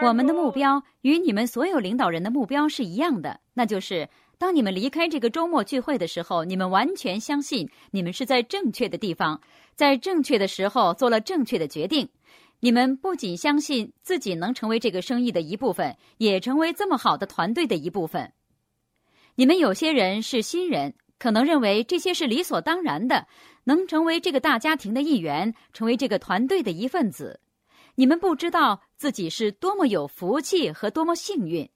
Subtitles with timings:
[0.00, 4.08] 我们的目标与你们所有领导人的目标是一样的，那就是
[4.38, 9.40] 当你们离开这个周末聚会的时候，你们完全相信你们是在正确的地方，
[9.74, 12.08] 在正确的时候做了正确的决定。
[12.60, 18.32] 你们不仅相信自己能成为这个生意的一部分，也成为这么好的团队的一部分。
[19.34, 23.26] 你们有些人是新人，可能认为这些是理所当然的，
[23.64, 27.40] 能成为这个大家庭的一员，成为这个团队的一份子。
[27.98, 31.68] 你们不知道自己是多么有福气和多么幸运。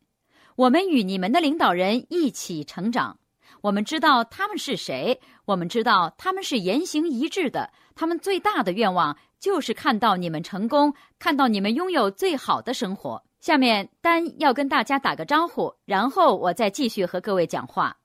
[0.55, 3.19] 我们与你们的领导人一起成长，
[3.61, 9.19] 我们知道他们是谁，我们知道他们是言行一致的，他们最大的愿望。
[9.41, 13.20] 就是看到你们成功，看到你们拥有最好的生活。
[13.41, 17.97] 下面丹要跟大家打个招呼，然后我再继续和各位讲话。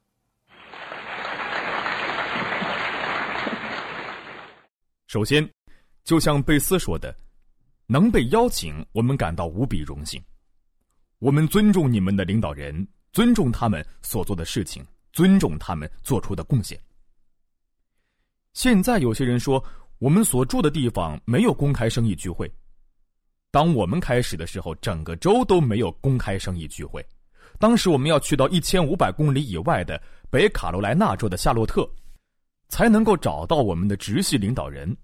[5.05, 5.47] 首先，
[6.03, 7.15] 就像贝斯说的，
[7.87, 10.21] 能被邀请，我们感到无比荣幸。
[11.17, 16.79] 我们尊重你们的领导人，尊重他们所做的事情，尊重他们做出的贡献。
[18.53, 19.63] 现在有些人说。
[19.99, 22.47] 我们所住的地方没有公开生意聚会。
[23.49, 27.03] 当我们开始的时候，整个州都没有公开生意聚会。
[27.57, 31.89] 当时我们要去到一千五百公里以外的北卡罗来纳州的夏洛特，
[32.69, 34.95] 才能够找到我们的直系领导人。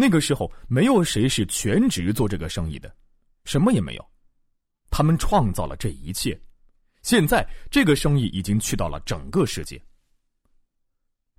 [0.00, 2.90] 那个时候，没有谁是全职做这个生意的，
[3.44, 4.10] 什么也没有。
[4.90, 6.40] 他们创造了这一切。
[7.02, 9.78] 现在，这个生意已经去到了整个世界。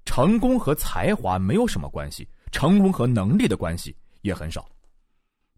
[0.06, 2.28] 成功和才华没有什么关系。
[2.52, 4.70] 成功和能力的关系也很少，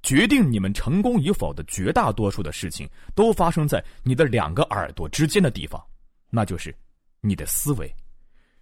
[0.03, 5.83] 决定你们成功与否的绝大多数的事情都发生在你的两个耳朵之间的地方，
[6.29, 6.73] 那就是
[7.19, 7.91] 你的思维，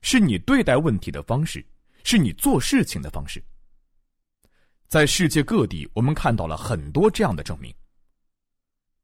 [0.02, 1.64] 是你对待问题的方式，
[2.05, 3.44] 是你做事情的方式。
[4.92, 7.73] 在世界各地，我们看到了很多这样的证明。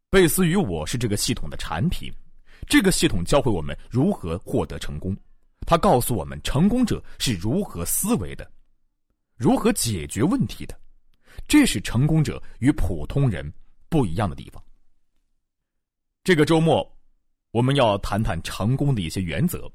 [0.10, 2.12] 贝斯与我是这个系统的产品，
[2.68, 5.16] 这个系统教会我们如何获得成功，
[5.66, 8.52] 它告诉我们成功者是如何思维的。
[9.38, 10.78] 如何解决问题的？
[11.48, 13.50] 这是成功者与普通人
[13.88, 14.62] 不一样的地方。
[16.22, 16.86] 这个周末，
[17.52, 19.72] 我们要谈谈成功的一些原则。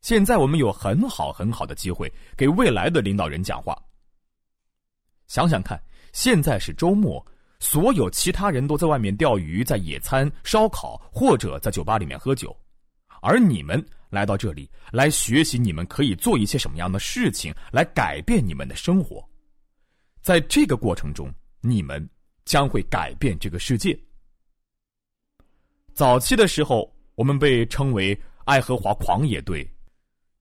[0.00, 3.80] 现在我们有很好很好的机会给未来的领导人讲话。
[5.28, 5.80] 想想看，
[6.12, 7.24] 现在是周末，
[7.60, 12.54] 所有其他人都在外面钓鱼、在野餐、烧烤，或者在酒吧里面喝酒，
[13.22, 13.82] 而你们。
[14.10, 19.22] 来到这里来学习，你们可以做一些什么样的事情来改变你们的生活？
[20.22, 22.08] 在这个过程中，你们
[22.46, 23.94] 将会改变这个世界。
[25.92, 29.70] 早期的时候，我们被称为爱荷华狂野队，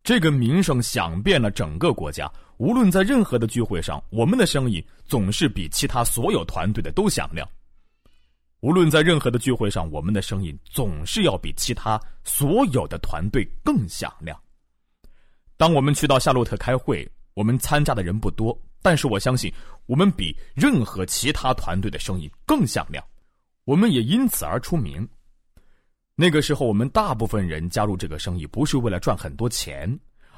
[0.01, 2.31] 这个名声响遍了整个国家。
[2.57, 7.47] 无论在任何的聚会上，我们的声音总是比其他所有团队的都响亮。
[8.61, 14.35] 无论在任何的聚会上，我们的声音总是要比其他所有的团队更响亮。
[15.55, 19.53] 当我们去到夏洛特开会，我们参加的人不多，但是我相信
[19.85, 23.03] 我们比任何其他团队的声音更响亮。
[23.65, 25.07] 我们也因此而出名。
[26.15, 29.87] 那个时候，我们大部分人加入这个生意不是为了赚很多钱，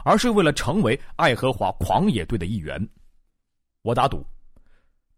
[0.04, 2.88] 而是为了成为爱荷华狂野队的一员。
[3.82, 4.26] 我打赌。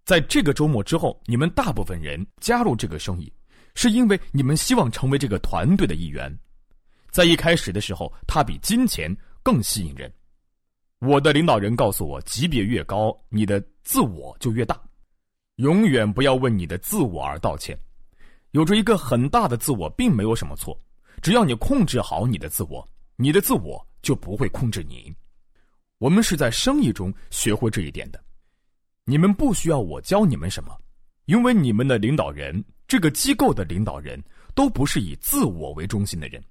[0.04, 3.32] 在这个周末之后，你们大部分人加入这个生意，
[3.76, 6.36] 是因为你们希望成为这个团队的一员。
[7.12, 10.12] 在一开始的时候，它比金钱更吸引人。
[11.00, 14.80] 我的领导人告诉我，级别越高，你的自我就越大。
[15.58, 17.78] 永远不要为你的自我而道歉。
[18.52, 20.78] 有着一个很大的自我，并没有什么错。
[21.22, 22.88] 只要你控制好你的自我，
[23.22, 25.14] 你的自我就不会控制你。
[26.00, 28.20] 我们是在生意中学会这一点的。
[29.04, 30.76] 你们不需要我教你们什么，
[31.26, 34.20] 因为你们的领导人，这个机构的领导人，
[34.56, 36.44] 都不是以自我为中心的人。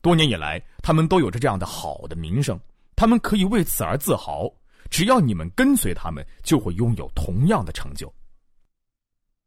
[0.00, 2.56] 多年以来，他们都有着这样的好的名声，
[2.94, 4.48] 他们可以为此而自豪。
[4.90, 8.12] 只要你们跟随他们，就会拥有同样的成就。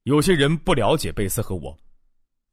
[0.04, 1.78] 有些人不了解贝斯和我，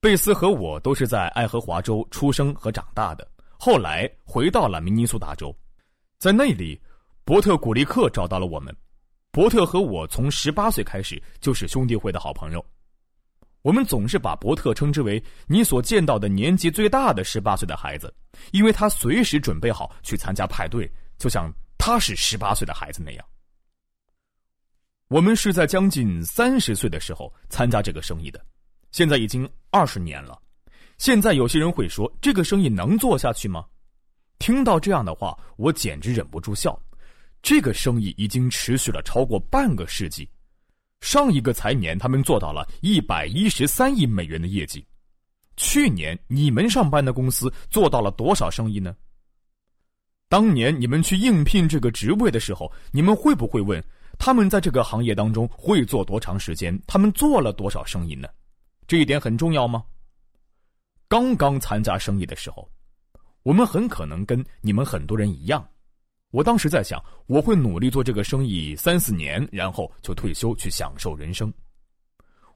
[0.01, 3.27] 贝斯和我都是在爱荷华州出生和长大的，
[3.59, 5.57] 后来回到了明尼苏达州，
[6.19, 6.81] 在那里，
[7.25, 8.75] 伯特古利克找到了我们。
[9.31, 12.65] 伯特和我从十八岁开始就是兄弟会的好朋友，
[13.63, 18.15] 我们总是把伯特称之为你所见到的年纪最大的十八岁的孩子，
[18.53, 23.25] 因为他随时准备好去参加派对，就像他是十八岁的孩子那样。
[25.09, 28.45] 我们是在将近三十岁的时候参加这个生意的，
[28.93, 30.41] 现在已经二十年了。
[30.99, 33.65] 现在有些人会说，这个生意能做下去吗？
[34.39, 36.79] 听到这样的话，我简直忍不住笑。
[37.43, 40.29] 这个生意已经持续了超过半个世纪，
[41.01, 44.85] 上一个财年，他们做到了一百一十三亿美元的业绩。
[45.57, 48.97] 去年你们上班的公司做到了多少生意呢？
[50.29, 53.83] 当年你们去应聘这个职位的时候，你们会不会问
[54.19, 56.77] 他们在这个行业当中会做多长时间？
[56.87, 58.27] 他们做了多少生意呢？
[58.89, 59.85] 这一点很重要吗？
[61.15, 62.69] 刚刚参加生意的时候，
[63.45, 65.65] 我们很可能跟你们很多人一样。
[66.33, 71.55] 我当时在想，我会努力做这个生意三四年，然后就退休去享受人生。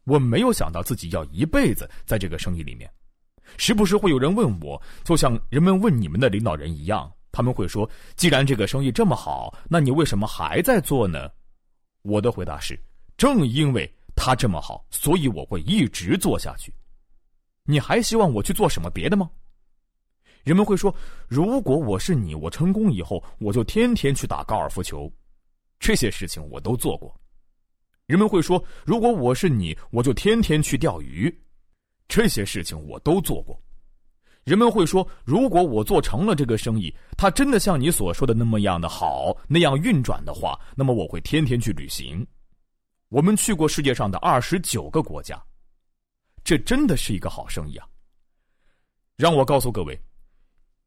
[0.03, 2.91] 我没有想到自己要一辈子在这个生意里面。
[3.57, 7.89] 时不时会有人问我，就像人们问你们的领导人一样，他们会说
[8.19, 11.31] ：“既然这个生意这么好，那你为什么还在做呢？”
[12.03, 12.77] 我的回答是：
[13.17, 16.75] 正因为他这么好，所以我会一直做下去。
[17.71, 19.29] 你还希望我去做什么别的吗？
[20.43, 20.95] 人们会说
[21.29, 25.13] ：“如果我是你，我成功以后，我就天天去打高尔夫球。”
[25.79, 27.15] 这些事情我都做过。
[28.07, 31.31] 人们会说：“如果我是你，我就天天去钓鱼。”
[32.09, 33.61] 这些事情我都做过。
[34.45, 42.27] 人们会说：“如果我做成了这个生意，它真的像你所说的那么样的好，那样运转的话，那么我会天天去旅行。”
[43.11, 45.39] 我们去过世界上的二十九个国家，
[46.49, 47.87] 这真的是一个好生意啊！
[49.17, 50.01] 让我告诉各位。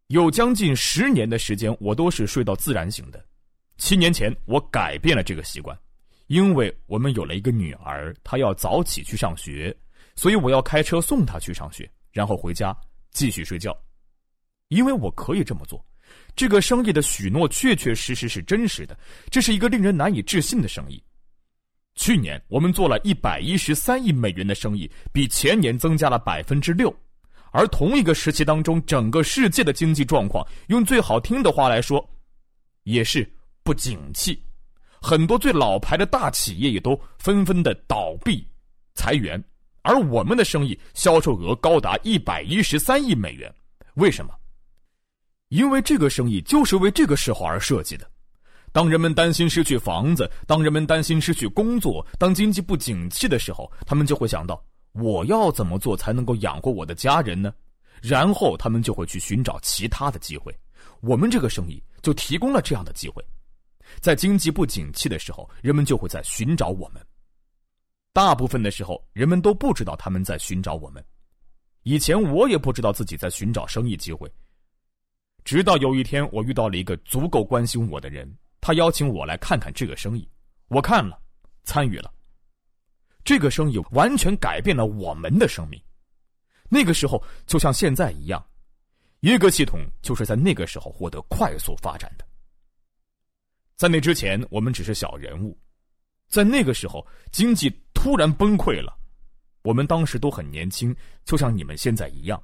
[0.07, 3.23] 有将近十年的时间，我都是睡到自然醒的。
[3.77, 5.77] 七年前，我改变了这个习惯，
[6.25, 9.71] 因为我们有了一个女儿，她要早起去上学，
[10.15, 12.75] 所以我要开车送她去上学，然后回家
[13.11, 13.71] 继续睡觉。
[14.69, 15.85] 因为我可以这么做，
[16.35, 18.97] 这个生意的许诺确确实实是真实的，
[19.29, 20.99] 这是一个令人难以置信的生意。
[21.95, 26.93] 去年我们做了一百一十三亿美元的生意，比前年增加了百分之六。
[27.51, 32.09] 而同一个时期当中，整个世界的经济状况，用最好听的话来说，
[32.83, 33.29] 也是
[33.61, 34.41] 不景气。
[35.01, 38.47] 很多最老牌的大企业也都纷纷的倒闭、
[38.93, 39.43] 裁员，
[39.81, 43.53] 而我们的生意销售额高达一百一十三亿美元。
[43.95, 44.33] 为什么？
[45.49, 48.10] 因为这个生意就是为这个时候而设计的。
[48.71, 54.63] 当人们担心失去房子，当人们担心失去工作，当经济不景气的时候，他们就会想到。
[54.93, 57.53] 我要怎么做才能够养活我的家人呢？
[58.01, 60.53] 然后他们就会去寻找其他的机会。
[60.99, 63.23] 我们这个生意就提供了这样的机会。
[64.01, 67.01] 在经济不景气的时候，人们就会在寻找我们。
[68.11, 71.01] 大部分的时候，人们都不知道他们在寻找我们。
[71.83, 74.29] 以前我也不知道自己在寻找生意机会。
[75.45, 78.29] 直到有一天，我遇到了一个足够关心我的人，
[78.61, 80.25] 他邀请我来看看这个生意。
[80.67, 81.19] 我看了，
[81.63, 82.13] 参与了。
[83.25, 85.81] 这个生意完全改变了我们的生命。
[86.69, 88.43] 那个时候就像现在一样，
[89.21, 92.25] 耶格系统就是在那个时候获得快速发展的。
[93.75, 95.57] 在那之前，我们只是小人物。
[96.29, 98.97] 在那个时候，经济突然崩溃了。
[99.63, 102.41] 我们当时都很年轻，就像你们现在一样。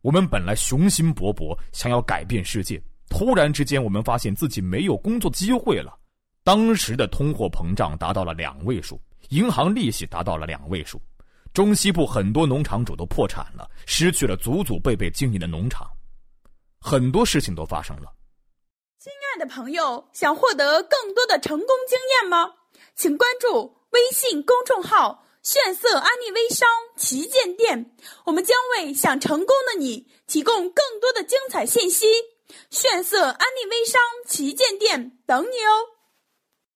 [0.00, 2.82] 我们本来雄心勃勃，想要改变世界。
[3.12, 5.94] 突然之间，我们发现自己没有工作机会了。
[6.42, 8.98] 当时的通货膨胀达到了两位数。
[9.28, 11.00] 银行利息达到了两位数，
[11.54, 15.86] 中西部很多农场主都破产了，失去了祖祖辈辈经营的农场，
[16.80, 18.12] 很多事情都发生了。
[18.98, 22.50] 亲爱的朋友，想获得更多的成功经验吗？
[22.94, 27.94] 请关注微信公众号“炫色安利微商旗舰店”，
[28.26, 32.06] 我们将为想成功的你提供更多的精彩信息。
[32.70, 36.01] 炫色安利微商旗舰店等你哦。